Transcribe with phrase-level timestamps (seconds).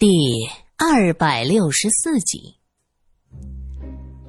[0.00, 0.48] 第
[0.78, 2.54] 二百六十四集。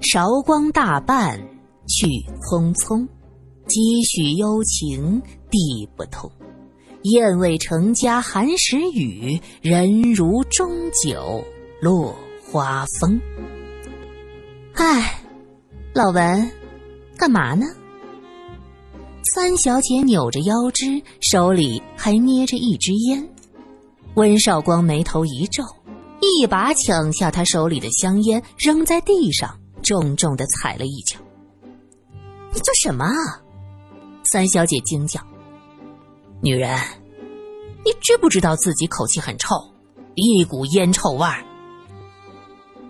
[0.01, 1.39] 韶光大半
[1.87, 2.07] 去
[2.41, 3.07] 匆匆，
[3.67, 6.29] 几许幽情地不同。
[7.03, 11.41] 燕未成家寒食雨，人如中酒
[11.81, 12.13] 落
[12.43, 13.17] 花风。
[14.73, 15.23] 唉，
[15.93, 16.51] 老文，
[17.15, 17.65] 干嘛呢？
[19.33, 23.30] 三小姐扭着腰肢，手里还捏着一支烟。
[24.15, 25.63] 温少光眉头一皱，
[26.19, 31.17] 一把抢下他手里的香烟，扔在地上，重重的踩了一脚。
[32.53, 33.05] “你做什么？”
[34.23, 35.21] 三小姐惊叫。
[36.43, 36.77] “女人，
[37.85, 39.55] 你知不知道自己口气很臭，
[40.15, 41.43] 一股烟臭味儿？”“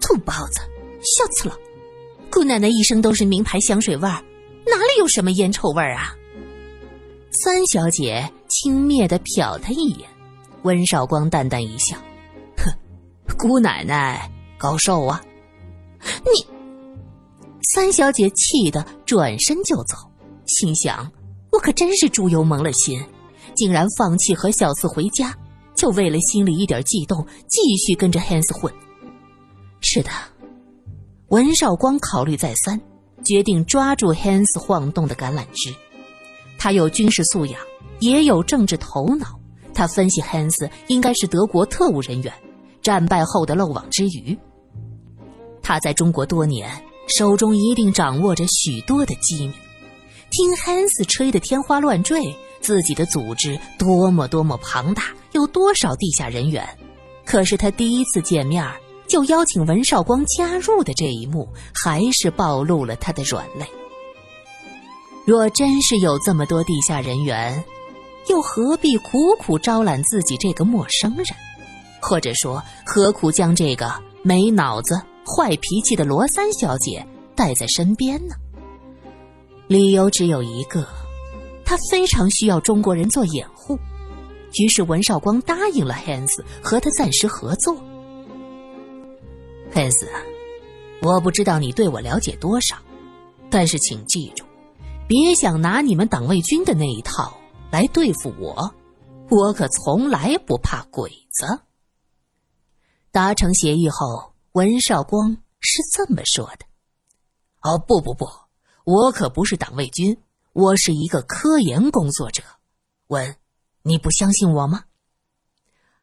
[0.01, 0.62] 土包子，
[1.01, 1.55] 笑死了！
[2.31, 4.23] 姑奶奶一生都是名牌香水味儿，
[4.65, 6.15] 哪里有什么烟臭味儿啊？”
[7.31, 10.09] 三小姐轻蔑的瞟他一眼，
[10.63, 11.97] 温少光淡淡一笑
[12.57, 12.71] ：“哼，
[13.38, 15.21] 姑奶奶高寿啊？”
[16.26, 16.45] 你，
[17.73, 19.95] 三小姐气得转身就走，
[20.48, 21.12] 心想
[21.51, 23.03] ：“我可真是猪油蒙了心，
[23.55, 25.35] 竟然放弃和小四回家，
[25.76, 28.73] 就为了心里一点悸动，继续跟着 Hans 混。”
[29.81, 30.09] 是的，
[31.29, 32.79] 温少光考虑再三，
[33.25, 35.73] 决定抓住 Hans 晃动的橄榄枝。
[36.57, 37.59] 他有军事素养，
[37.99, 39.40] 也有政治头脑。
[39.82, 42.32] 他分析，Hans 应该是德国特务人员，
[42.84, 44.37] 战败后的漏网之鱼。
[45.60, 46.70] 他在中国多年，
[47.18, 49.54] 手中一定掌握着许多的机密。
[50.29, 52.21] 听 Hans 吹得天花乱坠，
[52.59, 56.63] 自己的组织多么多么庞大，有多少地下人员。
[57.26, 58.63] 可是他第一次见面
[59.07, 63.65] 就邀请文少光加入的这一幕，还是暴露了他的软肋。
[65.25, 67.63] 若真是有这么多地下人员，
[68.30, 71.25] 又何必苦苦招揽自己这个陌生人？
[72.02, 73.94] 或者说，何苦将这个
[74.24, 77.06] 没脑子、坏脾气的罗三小姐
[77.36, 78.36] 带在身边呢？
[79.68, 80.88] 理由只有一个，
[81.64, 83.78] 他非常需要中国人做掩护。
[84.60, 87.76] 于是文少光答应了 Hans 和他暂时合作。
[89.74, 90.08] Hans，
[91.02, 92.76] 我不知道你对我了解多少，
[93.50, 94.44] 但是请记住。
[95.08, 97.34] 别想拿你们党卫军的那一套
[97.72, 98.76] 来对付我，
[99.30, 101.62] 我可从来不怕鬼子。
[103.12, 106.66] 达成协议后，文少光是这么说的
[107.64, 108.28] ：“哦，不不不，
[108.84, 110.22] 我可不是党卫军，
[110.54, 112.44] 我是一个科研工作者。
[113.08, 113.38] 文，
[113.84, 114.84] 你不相信我吗？”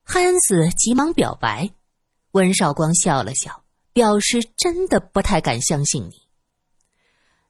[0.02, 1.70] 憨子急忙表白，
[2.30, 3.62] 文少光笑了笑，
[3.92, 6.22] 表示真的不太敢相信你。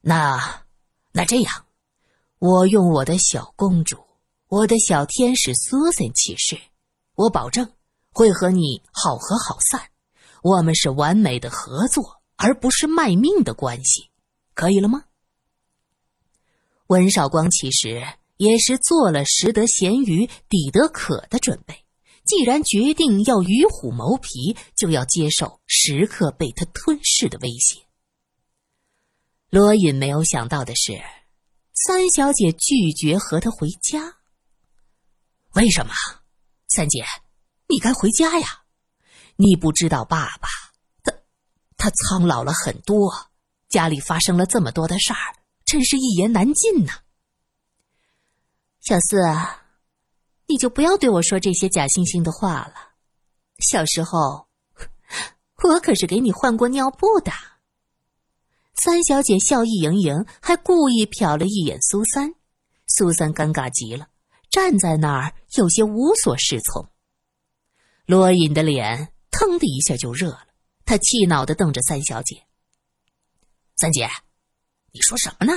[0.01, 0.65] 那。
[1.11, 1.65] 那这样，
[2.39, 3.97] 我用我的小公主，
[4.49, 6.59] 我的小天使苏珊起誓，
[7.15, 7.71] 我保证
[8.13, 9.91] 会和你好合好散。
[10.43, 14.09] 我们是完美的合作，而不是卖命的关系，
[14.55, 15.05] 可以了吗？
[16.87, 18.03] 温少光其实
[18.39, 21.85] 也是做了食得咸鱼抵得渴的准备。
[22.25, 27.83] 既然决定要与虎谋皮，就要接受时刻被他吞噬的威胁。
[29.51, 31.03] 罗隐没有想到的是，
[31.75, 34.18] 三小姐拒绝和他回家。
[35.55, 35.93] 为什么？
[36.69, 37.05] 三姐，
[37.69, 38.47] 你该回家呀！
[39.37, 40.49] 你不知道爸爸，
[41.03, 41.13] 他
[41.77, 43.13] 他苍老了很多，
[43.69, 46.93] 家里发生了这么多的事儿，真是一言难尽呐。
[48.81, 49.17] 小四，
[50.47, 52.75] 你就不要对我说这些假惺惺的话了。
[53.59, 54.49] 小时候，
[55.65, 57.33] 我可是给你换过尿布的。
[58.75, 62.35] 三小姐笑意盈盈，还故意瞟了一眼苏三。
[62.87, 64.09] 苏三尴尬极了，
[64.51, 66.89] 站在那儿有些无所适从。
[68.07, 70.47] 罗隐的脸腾的一下就热了，
[70.85, 72.47] 他气恼的瞪着三小姐
[73.77, 74.09] ：“三姐，
[74.93, 75.53] 你说什么呢？”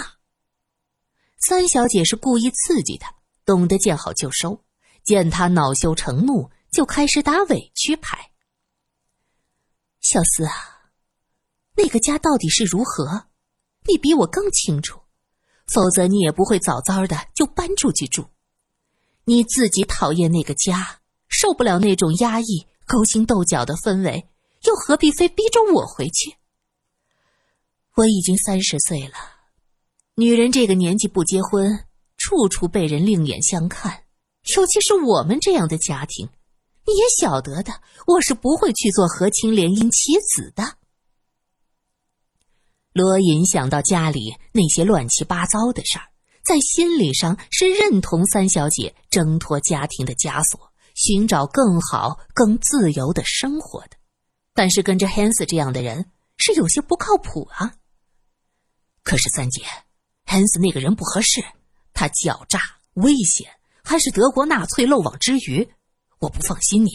[1.39, 3.15] 三小姐是故意刺激他，
[3.45, 4.63] 懂得见好就收。
[5.03, 8.31] 见他恼羞成怒，就开始打委屈牌
[9.99, 10.53] ：“小四啊。”
[11.73, 13.29] 那个家到底是如何，
[13.87, 15.01] 你比我更清楚，
[15.65, 18.29] 否则你也不会早早的就搬出去住。
[19.25, 24.27] 你自己讨厌那个家，受不了那种压抑、勾心斗角的氛围，
[24.63, 26.35] 又何必非逼着我回去？
[27.95, 29.15] 我已经三十岁了，
[30.15, 31.85] 女人这个年纪不结婚，
[32.17, 34.03] 处处被人另眼相看，
[34.55, 36.29] 尤其是我们这样的家庭，
[36.87, 40.77] 你也晓得的，我是不会去做和亲联姻妻子的。
[42.93, 46.10] 罗隐想到家里那些乱七八糟的事儿，
[46.43, 53.97] 在心理上是认同三小姐挣脱家庭的枷锁，寻找更好、更自由的生活的。
[54.53, 57.73] 但是跟着 Hans 这样的人是有些不靠谱啊。
[59.03, 59.63] 可是三姐
[60.25, 61.43] ，Hans 那个人不合适，
[61.93, 62.59] 他狡诈、
[62.95, 63.49] 危险，
[63.83, 65.71] 还是德国纳粹漏网之鱼，
[66.19, 66.89] 我不放心你。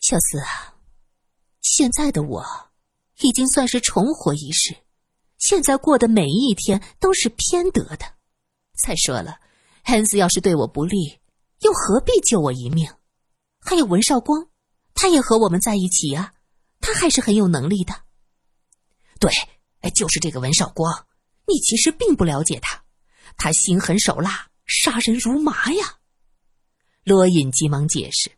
[0.00, 0.74] 小四啊，
[1.62, 2.44] 现在的我
[3.20, 4.76] 已经算是重活一世，
[5.38, 8.14] 现在过的每一天都是偏得的。
[8.74, 9.38] 再说了
[9.84, 11.18] ，Hans 要是对我不利，
[11.60, 12.90] 又何必救我一命？
[13.60, 14.48] 还有文少光。
[14.98, 16.32] 他也和我们在一起呀，
[16.80, 17.94] 他还是很有能力的。
[19.20, 19.30] 对，
[19.80, 21.06] 哎，就是这个文少光，
[21.46, 22.82] 你其实并不了解他，
[23.36, 25.98] 他心狠手辣，杀人如麻呀。
[27.04, 28.32] 罗隐急忙解释。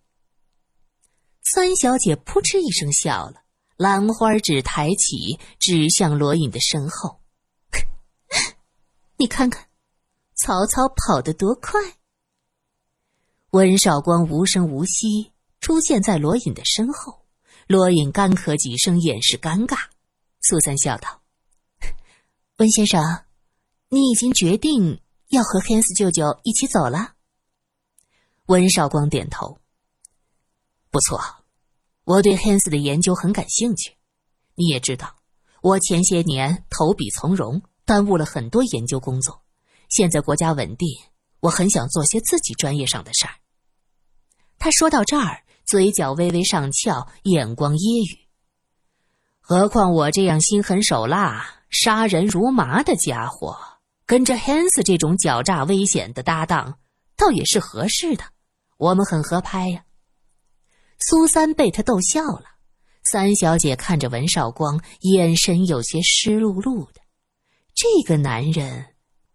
[1.45, 3.45] 三小姐扑哧一声笑了，
[3.79, 7.21] 兰花指抬起，指向罗隐的身后。
[9.17, 9.69] 你看看，
[10.35, 11.81] 曹操跑得多快。
[13.53, 15.33] 温少光无声无息。
[15.61, 17.25] 出现在罗隐的身后，
[17.67, 19.77] 罗隐干咳几声，掩饰尴尬。
[20.41, 21.21] 苏三笑道
[22.59, 23.25] ：“温先生，
[23.89, 27.15] 你已经决定要和 Hans 舅舅一起走了。”
[28.47, 29.59] 温少光点头
[30.91, 31.38] ：“不错，
[32.09, 33.93] 我对 Hans 的研究很感兴趣。
[34.55, 35.17] 你也知道，
[35.61, 39.43] 我前些年投笔从戎，耽误了很多研究工作。
[39.91, 40.89] 现在国家稳定，
[41.41, 43.35] 我很想做些自己专业上的事儿。”
[44.59, 45.43] 他说到这儿。
[45.67, 48.21] 嘴角微微上翘，眼光揶揄。
[49.39, 53.55] 何况我这样心狠手辣、杀人如麻的家伙，
[54.07, 56.79] 跟着 Hans 这种狡诈危险的搭档，
[57.19, 58.25] 倒也是合适的。
[58.79, 59.85] 我们很合拍呀。
[61.01, 62.45] 苏三被他逗笑了。
[63.11, 67.01] 三小姐看着文少光，眼神有些湿漉漉的。
[67.75, 68.87] 这个男人，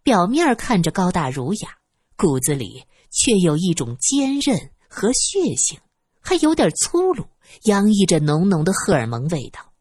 [0.03, 1.69] 表面看着高大儒雅，
[2.15, 5.79] 骨子里却有一种坚韧和血性。
[6.21, 7.25] 还有点粗鲁，
[7.63, 9.73] 洋溢着浓浓的荷尔蒙味道。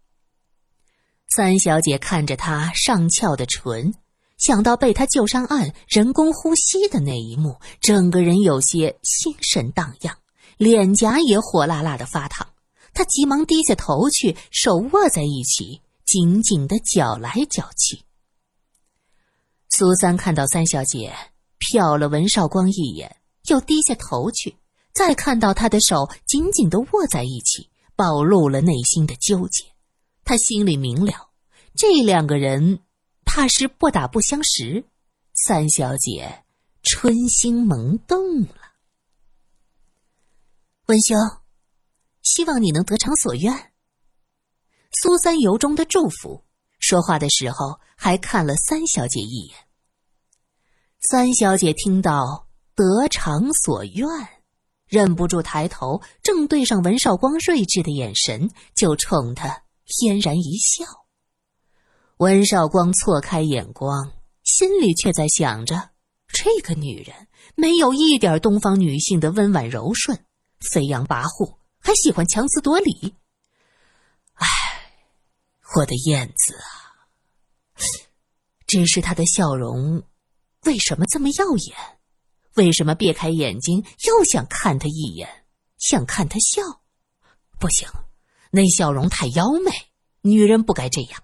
[1.29, 3.95] 三小姐看着他上翘的唇，
[4.39, 10.17] 想到被他救上岸、人工呼吸的那一幕，整个人有些心神荡漾，
[10.57, 12.47] 脸颊也火辣辣的发烫。
[12.95, 18.03] 她急忙低下头去，手握在一起，紧紧的搅来搅去。
[19.71, 21.15] 苏三看到三小姐，
[21.59, 23.17] 瞟了文少光一眼，
[23.49, 24.57] 又低下头去。
[24.93, 29.65] 再看到他的手紧紧的握在一起，暴露了内心的纠结。
[30.23, 31.31] 他心里明了，
[31.75, 32.81] 这两个人
[33.25, 34.85] 怕是不打不相识。
[35.35, 36.45] 三小姐
[36.83, 38.62] 春心萌动了，
[40.87, 41.17] 文兄，
[42.23, 43.73] 希望你能得偿所愿。
[45.01, 46.45] 苏三由衷的祝福，
[46.81, 49.57] 说话的时候还看了三小姐一眼。
[51.09, 54.07] 三小姐听到“得偿所愿”。
[54.89, 60.85] 忍不住抬头，正对上文少光睿智的眼神，就冲他嫣然一笑。
[62.19, 64.13] 文少光错开眼光，
[64.43, 65.91] 心里却在想着：
[66.27, 70.27] 这个女人没有一点东方女性的温婉柔顺，
[70.71, 73.15] 飞扬跋扈，还喜欢强词夺理。
[74.35, 74.47] 唉，
[75.77, 77.09] 我的燕子啊！
[78.67, 80.03] 只是她的笑容，
[80.65, 81.77] 为什么这么耀眼？
[82.55, 85.47] 为什么别开眼睛又想看他一眼，
[85.79, 86.83] 想看他笑？
[87.59, 87.89] 不行，
[88.51, 89.71] 那笑容太妖媚，
[90.21, 91.23] 女人不该这样。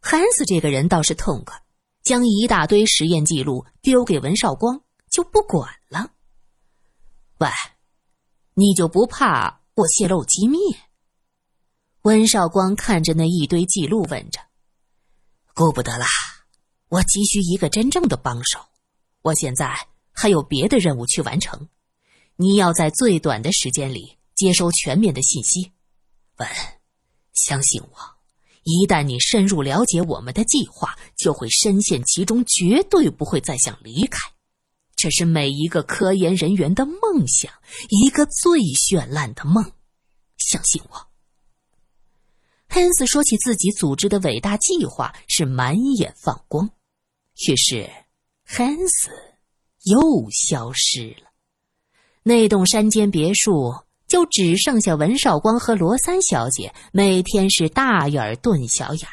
[0.00, 1.62] 韩斯这个人倒是痛快，
[2.02, 5.72] 将一大堆实验记录丢给文少光，就不管。
[7.38, 7.48] 喂，
[8.54, 10.58] 你就不怕我泄露机密？
[12.02, 14.40] 温少光看着那一堆记录，问着
[15.54, 16.06] ：“顾不得啦，
[16.88, 18.60] 我急需一个真正的帮手。”
[19.22, 21.68] 我现在还有别的任务去完成，
[22.36, 25.72] 你要在最短的时间里接收全面的信息。
[26.36, 26.48] 文，
[27.32, 27.96] 相信我，
[28.64, 34.33] 一旦你深入了解我们的计划，就会深陷其中，绝对不会再想离开。
[35.04, 37.52] 这是每一个科研人员的梦想，
[37.90, 39.62] 一个最绚烂的梦。
[40.38, 41.08] 相信我。
[42.66, 46.70] 汉斯说起自己组织的伟大计划，是满眼放光。
[47.46, 47.90] 于是。
[48.46, 49.10] 汉斯
[49.82, 51.30] 又消失了，
[52.22, 53.74] 那栋山间别墅
[54.08, 59.12] 就只剩下文少光和罗三小姐，每天是大眼儿瞪小眼儿。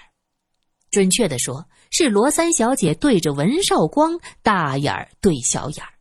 [0.90, 5.94] 准确的说，是罗三小姐对着文少光大眼儿对小眼儿，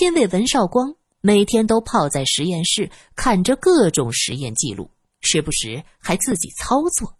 [0.00, 4.90] 因为文少光每天都泡在实验室，看着各种实验记录，
[5.20, 7.16] 时不时还自己操作。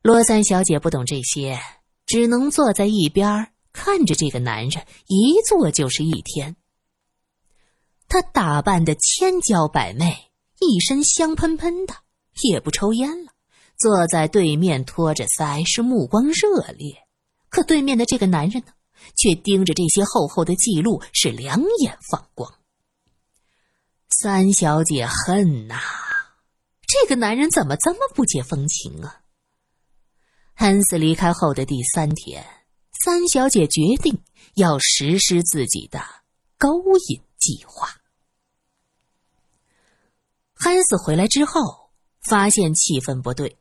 [0.00, 1.58] 罗三小姐不懂这些，
[2.06, 3.48] 只能坐在一边儿。
[3.72, 6.56] 看着这个男人一坐就是一天。
[8.08, 11.94] 她打扮的千娇百媚，一身香喷喷的，
[12.42, 13.32] 也不抽烟了，
[13.76, 17.07] 坐在对面托着腮，是目光热烈。
[17.48, 18.72] 可对面的这个男人呢，
[19.16, 22.54] 却盯着这些厚厚的记录，是两眼放光。
[24.10, 25.78] 三小姐恨呐，
[26.86, 29.20] 这个男人怎么这么不解风情啊？
[30.54, 32.44] 汉斯离开后的第三天，
[33.04, 34.20] 三小姐决定
[34.54, 36.02] 要实施自己的
[36.58, 37.88] 勾引计划。
[40.52, 43.56] 汉斯回来之后，发现气氛不对，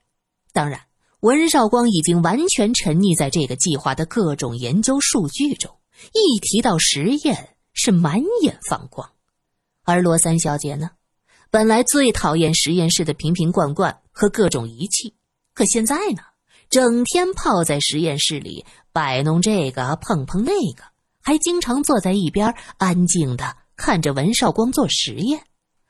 [0.54, 0.87] 当然，
[1.22, 5.76] 文少光已经完全沉溺在这个计划的各种研究数据中，
[6.14, 9.10] 一提到实验，是满眼放光。
[9.84, 10.92] 而罗三小姐呢，
[11.50, 15.16] 本来最讨厌实验室的瓶瓶罐罐和各种仪器，
[15.56, 16.22] 可现在呢，
[16.70, 20.84] 整天泡在实验室里摆弄这个碰碰那个，
[21.24, 25.42] 还经常坐在一边安静的看着文少光做实验。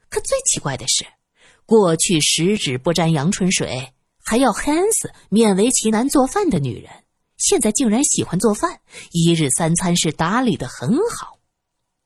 [0.08, 1.06] 可最奇怪的是，
[1.66, 3.92] 过去十指不沾阳春水，
[4.28, 6.92] 还要 Hans 勉为其难做饭的女人，
[7.38, 8.82] 现在竟然喜欢做饭，
[9.12, 11.40] 一日三餐是打理的很好。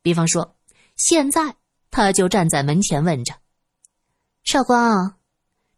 [0.03, 0.55] 比方说，
[0.95, 1.55] 现在。
[1.93, 3.35] 他就站在门前问着
[4.45, 5.19] ：“少光，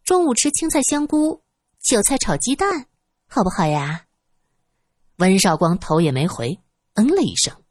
[0.04, 1.42] 中午吃青菜香菇、
[1.82, 2.86] 韭菜炒鸡蛋，
[3.28, 4.06] 好不好呀？”
[5.18, 6.60] 温少光头也没回，
[6.94, 7.64] 嗯了一声。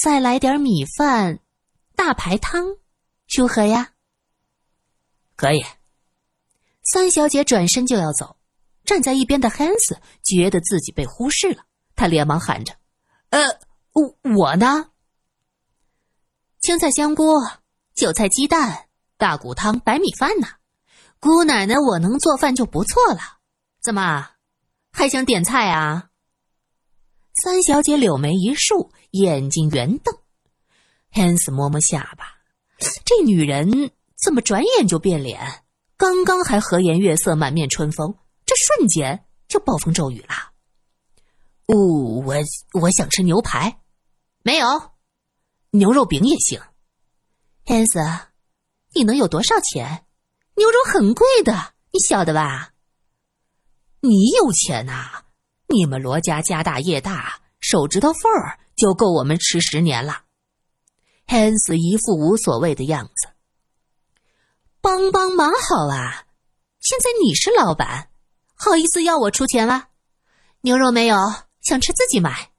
[0.00, 1.40] 再来点米饭、
[1.96, 2.76] 大排汤，
[3.36, 3.94] 如何呀？
[5.34, 5.64] 可以。
[6.90, 8.38] 三小姐转身就要走，
[8.82, 11.64] 站在一边的汉斯觉得自己被忽视了，
[11.94, 12.74] 他连忙喊着
[13.28, 13.60] ：“呃，
[13.92, 14.86] 我我呢？”
[16.62, 17.34] 青菜香菇、
[17.94, 18.86] 韭菜鸡蛋、
[19.18, 20.48] 大骨汤、白米饭呢？
[21.20, 23.20] 姑奶奶，我能做饭就不错了。
[23.82, 24.30] 怎么，
[24.90, 26.08] 还想点菜啊？
[27.42, 30.16] 三小姐柳眉一竖，眼睛圆瞪。
[31.10, 32.24] 汉斯摸摸下巴，
[33.04, 35.64] 这女人怎么转眼就变脸？
[35.98, 38.14] 刚刚还和颜悦色、满面春风，
[38.46, 40.52] 这瞬间就暴风骤雨了。
[41.66, 41.76] 哦，
[42.24, 42.34] 我
[42.80, 43.80] 我想吃牛排，
[44.44, 44.92] 没有。
[45.72, 46.62] 牛肉饼也行，
[47.66, 47.98] 汉斯，
[48.94, 50.06] 你能有多少钱？
[50.54, 52.70] 牛肉很贵的，你晓得吧？
[54.00, 55.24] 你有钱呐！
[55.66, 60.22] 你们罗家家大业大，手指头缝儿就够我们吃十年了。
[61.26, 63.30] 汉斯一副无所谓的样子。
[64.88, 66.24] 帮帮忙好啊！
[66.80, 68.08] 现在你是老板，
[68.54, 69.88] 好意思要我出钱了？
[70.62, 71.14] 牛肉没有，
[71.60, 72.52] 想吃自己买。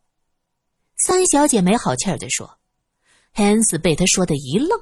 [0.95, 2.59] 三小姐没好气儿的说。
[3.31, 4.79] 汉斯被他说的一愣，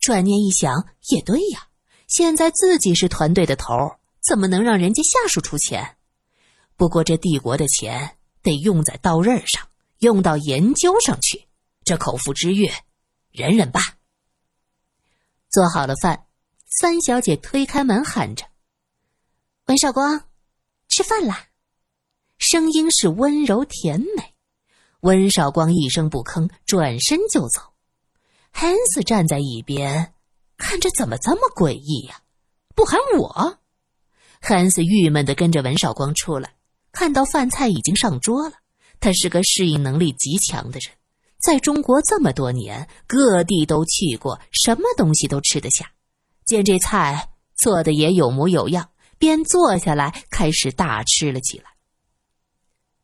[0.00, 1.68] 转念一想，也对呀，
[2.08, 3.76] 现在自己是团队的头，
[4.20, 5.98] 怎么能让人家下属出钱？
[6.76, 9.68] 不过这帝国的钱得用在刀刃上，
[10.00, 11.46] 用到研究上去，
[11.84, 12.68] 这口腹之欲，
[13.30, 13.80] 忍忍吧。
[15.48, 16.24] 做好了饭，
[16.70, 18.44] 三小姐推开门喊着
[19.66, 20.24] ：“文少光，
[20.88, 21.46] 吃饭啦！”
[22.36, 24.34] 声音是温柔甜美。
[25.00, 27.62] 温少光一声不吭，转身就走。
[28.50, 30.12] 汉斯站在一边，
[30.58, 32.20] 看着怎么这么诡异呀？
[32.74, 33.58] 不喊我？
[34.40, 36.54] 汉斯郁闷的跟着文少光出来，
[36.92, 38.56] 看到饭菜已经上桌了。
[39.00, 40.94] 他是个适应能力极强的人，
[41.40, 45.90] 在中国这么多年，各地都去过，什么东西都吃得下。
[46.48, 51.66] 见这菜做的也有模有样，便坐下来开始大吃了起来。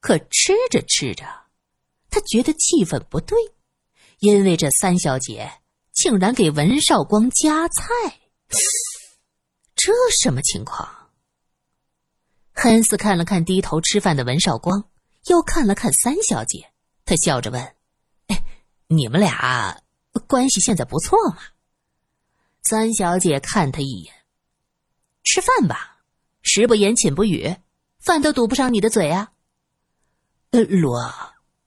[0.00, 1.24] 可吃着吃着，
[2.08, 3.38] 他觉得气氛不对。
[4.20, 5.60] 因为这三小姐
[5.92, 7.84] 竟然给文少光夹菜，
[9.76, 11.10] 这什么情况？
[12.54, 14.88] 汉斯看了看低头吃饭的文少光，
[15.26, 16.70] 又看了看三小姐，
[17.04, 17.60] 他笑着问
[18.28, 18.42] ：“哎，
[18.86, 19.82] 你们俩
[20.26, 21.38] 关系现在不错吗？”
[22.64, 24.12] 三小姐看他一眼
[25.24, 25.98] ：“吃饭吧，
[26.42, 27.56] 食不言，寝不语，
[28.00, 29.32] 饭都堵不上你的嘴啊。”
[30.50, 31.12] 呃，罗，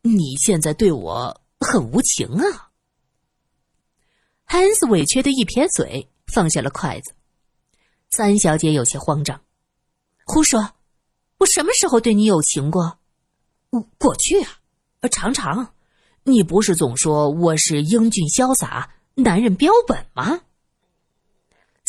[0.01, 1.41] 你现在对我。
[1.59, 2.69] 很无情啊！
[4.43, 7.15] 汉斯委屈的一撇嘴，放下了筷子。
[8.11, 9.41] 三小姐有些慌张
[10.23, 10.75] ：“胡说！
[11.39, 12.99] 我什么时候对你有情过？
[13.97, 14.39] 过去
[15.01, 15.73] 啊，常常。
[16.25, 20.39] 你不是总说我是英俊潇洒男人标本吗？”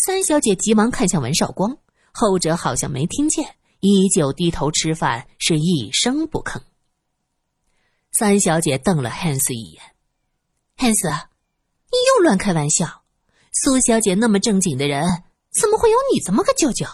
[0.00, 1.76] 三小姐急忙看向文少光，
[2.12, 6.62] 后者好像没听见，依旧低头吃饭，是一声不吭。
[8.12, 9.83] 三小姐瞪了汉斯一眼
[10.78, 13.02] ：“汉斯，你又乱开玩笑。
[13.52, 15.05] 苏小姐那么正经的人，
[15.50, 16.87] 怎么会有你这么个舅舅？”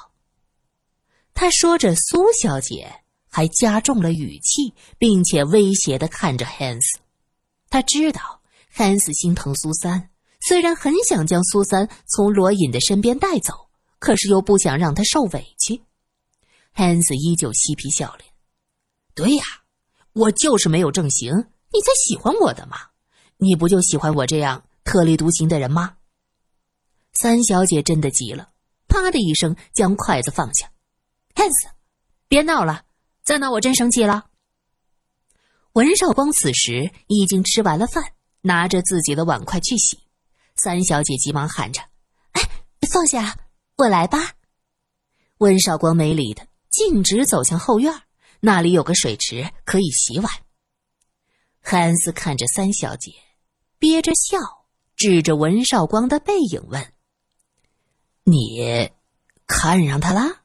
[1.34, 7.00] 他说着，苏小姐还加重了语气，并且威胁的看着汉斯。
[7.68, 10.08] 他知道汉斯心疼苏三，
[10.46, 15.80] 虽然很想将苏三从罗隐的身边带走，可是又不想让他受委屈。
[16.70, 18.30] 汉斯依旧嬉皮笑脸
[19.14, 19.42] ：“对呀，
[20.12, 21.32] 我就是没有正形，
[21.72, 22.76] 你才喜欢我的嘛！
[23.38, 25.96] 你不就喜欢我这样特立独行的人吗？”
[27.14, 28.50] 三小姐真的急了，
[28.86, 30.70] 啪的一声将筷子放下
[31.34, 31.68] ：“汉斯，
[32.28, 32.84] 别闹了，
[33.22, 34.26] 再闹我真生气了。”
[35.72, 38.04] 文少光此时已经吃完了饭，
[38.42, 40.03] 拿着自己的碗筷去洗。
[40.56, 41.82] 三小姐急忙喊着
[42.32, 42.42] ：“哎，
[42.90, 43.36] 放下，
[43.76, 44.32] 我来吧。”
[45.38, 47.92] 温少光没理他，径直走向后院，
[48.40, 50.32] 那里有个水池可以洗碗。
[51.60, 53.12] 汉斯看着三小姐，
[53.78, 54.38] 憋着笑，
[54.96, 56.92] 指着文少光的背影问
[58.24, 58.90] ：“你
[59.46, 60.44] 看上他了？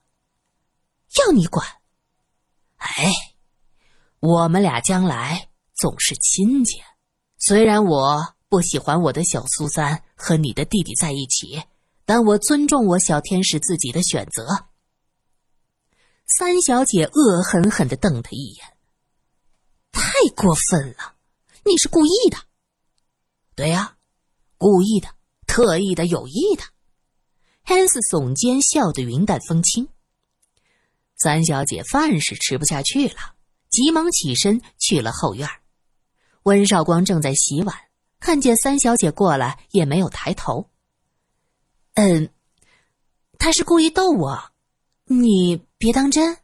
[1.20, 1.66] 要你管？
[2.78, 3.14] 哎，
[4.20, 6.84] 我们俩将来总是亲家，
[7.38, 11.62] 虽然我……”不喜欢我的小苏三和你的弟弟在一起，
[12.04, 14.66] 但我尊重我小天使自己的选择。
[16.26, 18.78] 三小姐恶狠狠的瞪他一眼，
[19.92, 20.02] 太
[20.36, 21.16] 过分了！
[21.64, 22.40] 你是故意的？
[23.54, 23.98] 对呀，
[24.58, 25.10] 故意的、
[25.46, 26.64] 特意的、有意的。
[27.62, 29.88] 汉斯耸肩笑得云淡风轻。
[31.18, 33.36] 三小姐饭是吃不下去了，
[33.70, 35.48] 急忙起身去了后院。
[36.44, 37.89] 温少光正在洗碗。
[38.20, 40.70] 看见三小姐过来，也没有抬头。
[41.96, 42.30] 嗯，
[43.38, 44.52] 他是故意逗我，
[45.06, 46.38] 你别当真。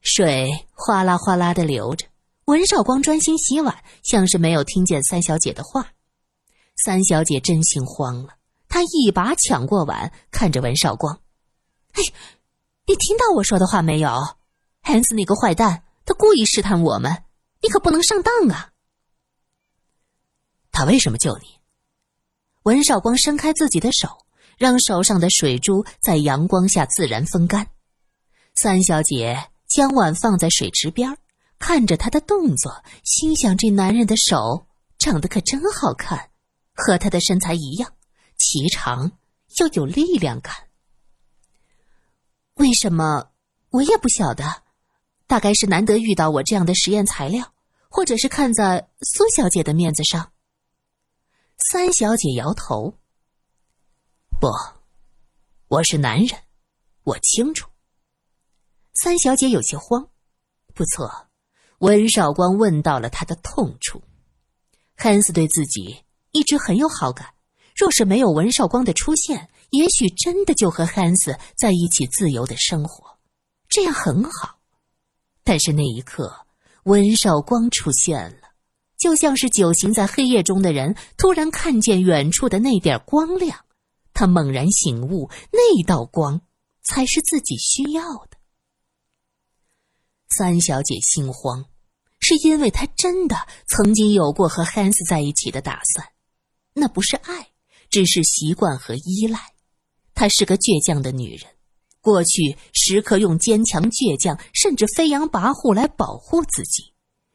[0.00, 2.06] 水哗啦哗啦的流着，
[2.46, 5.92] 文少光专心洗碗，像是没有听见三小姐的话。
[6.76, 8.36] 三小姐真心慌了，
[8.68, 11.20] 她一把抢过碗，看着文少光
[11.92, 12.02] ：“哎，
[12.86, 14.10] 你听到我说的话没有？
[14.82, 17.24] 汉斯那个坏蛋，他故意试探我们，
[17.62, 18.69] 你可不能上当啊！”
[20.72, 21.60] 他为什么救你？
[22.62, 24.08] 文少光伸开自己的手，
[24.58, 27.66] 让手上的水珠在阳光下自然风干。
[28.54, 31.16] 三小姐将碗放在水池边，
[31.58, 34.66] 看着他的动作，心想：这男人的手
[34.98, 36.30] 长得可真好看，
[36.74, 37.92] 和他的身材一样，
[38.36, 39.12] 颀长
[39.58, 40.54] 又有力量感。
[42.54, 43.30] 为什么？
[43.70, 44.62] 我也不晓得，
[45.26, 47.54] 大概是难得遇到我这样的实验材料，
[47.88, 50.32] 或者是看在苏小姐的面子上。
[51.68, 52.94] 三小姐摇头
[54.40, 54.48] ：“不，
[55.68, 56.40] 我是男人，
[57.04, 57.68] 我清楚。”
[58.94, 60.08] 三小姐有些慌。
[60.74, 61.28] 不错，
[61.78, 64.02] 温少光问到了他的痛处。
[64.96, 67.34] 汉斯对自己一直很有好感，
[67.76, 73.18] 若是没有温少光的出现，也许真的就和汉斯在一起自由的生活，
[73.68, 74.58] 这样很好。
[75.44, 76.46] 但是那一刻，
[76.84, 78.39] 温少光出现了。
[79.00, 83.64] 就像是久行在黑夜中的人突然看见远处的那点光亮，
[84.12, 86.42] 他猛然醒悟，那道光
[86.84, 88.36] 才是自己需要的。
[90.28, 91.64] 三小姐心慌，
[92.20, 93.36] 是因为她真的
[93.66, 96.06] 曾经有过和汉斯在一起的打算，
[96.74, 97.48] 那不是爱，
[97.90, 99.40] 只是习惯和依赖。
[100.14, 101.50] 她是个倔强的女人，
[102.02, 106.89] 过去时刻用坚强、倔强，甚至飞扬跋扈来保护自己。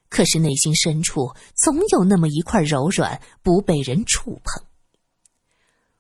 [0.10, 4.66] 可是内心深处总有那么一块柔软，不被人触碰。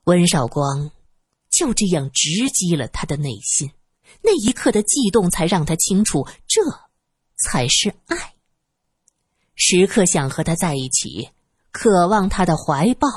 [0.05, 0.91] 温少光
[1.49, 3.71] 就这样直击了他的内心，
[4.21, 6.61] 那一刻的悸动才让他清楚，这
[7.37, 8.35] 才是爱。
[9.55, 11.29] 时刻想和他在一起，
[11.71, 13.07] 渴望他的怀抱，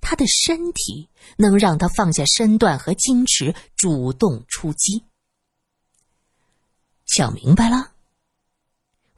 [0.00, 5.04] 他的身体能让他放下身段和矜持，主动出击。
[7.06, 7.92] 想明白了。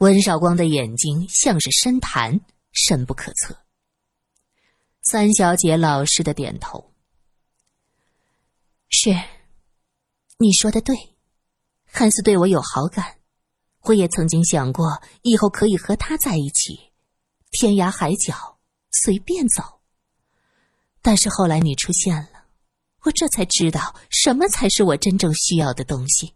[0.03, 2.41] 温少光的眼睛像是深潭，
[2.73, 3.57] 深不可测。
[5.01, 6.93] 三小姐老实的点头
[8.91, 9.11] ：“是，
[10.39, 10.97] 你说的对，
[11.87, 13.19] 汉斯对我有好感，
[13.83, 16.91] 我也曾经想过以后可以和他在一起，
[17.53, 18.59] 天涯海角
[18.91, 19.83] 随便走。
[21.01, 22.47] 但是后来你出现了，
[23.03, 26.35] 我这才知道什么才是我真正需要的东西。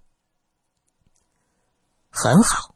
[2.09, 2.75] 很好。”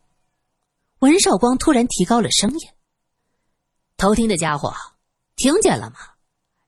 [1.01, 2.69] 文少光突然提高了声音
[3.97, 4.75] ：“偷听的家伙，
[5.35, 5.97] 听见了吗？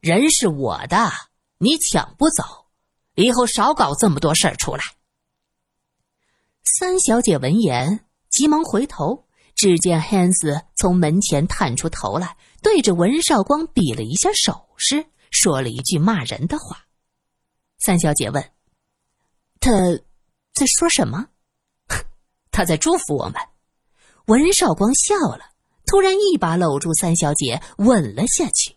[0.01, 1.13] 人是我的，
[1.59, 2.43] 你抢不走。
[3.15, 4.83] 以后少搞这么多事儿出来。”
[6.65, 16.87] 三小姐闻言，急忙回头，只见汉斯从门前探出头来，对着文少光比了一下手势，说了一句骂人的话。
[17.81, 18.43] 三小姐问
[19.61, 19.71] ：“他
[20.55, 21.29] 在说什么
[22.51, 23.35] ？”“他在祝福我们。”
[24.27, 25.41] 文少光笑了，
[25.87, 28.77] 突然一把搂住三小姐，吻了下去。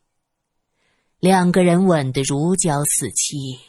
[1.19, 3.59] 两个人吻得如胶似漆。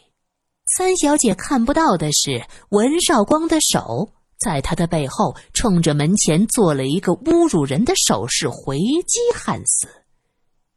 [0.66, 9.86] 三小姐看不到的是，文少光的手在他的背后，冲着门前做了一个侮辱人的手势，回击汉斯。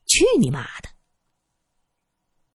[0.05, 0.89] 去你妈的！